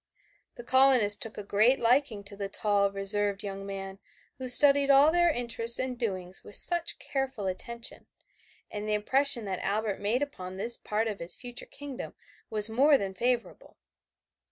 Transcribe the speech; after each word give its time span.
The 0.55 0.63
colonists 0.63 1.19
took 1.19 1.37
a 1.37 1.43
great 1.43 1.79
liking 1.79 2.23
to 2.23 2.35
the 2.35 2.49
tall, 2.49 2.89
reserved 2.89 3.43
young 3.43 3.67
man 3.67 3.99
who 4.39 4.49
studied 4.49 4.89
all 4.89 5.11
their 5.11 5.29
interests 5.29 5.77
and 5.77 5.95
doings 5.95 6.43
with 6.43 6.55
such 6.55 6.97
careful 6.97 7.45
attention, 7.45 8.07
and 8.71 8.89
the 8.89 8.95
impression 8.95 9.45
that 9.45 9.59
Albert 9.59 9.99
made 9.99 10.23
upon 10.23 10.55
this 10.55 10.75
part 10.75 11.07
of 11.07 11.19
his 11.19 11.35
future 11.35 11.67
kingdom 11.67 12.15
was 12.49 12.67
more 12.67 12.97
than 12.97 13.13
favorable. 13.13 13.77